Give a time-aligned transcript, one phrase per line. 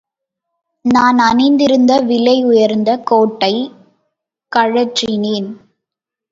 [0.85, 3.71] நான் அணிந்திருந்த விலை உயர்ந்த கோட்டைக்
[4.51, 5.49] கழற்றினேன்.